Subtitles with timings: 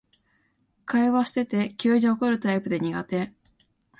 [0.85, 3.33] 会話してて急に怒るタイプで苦手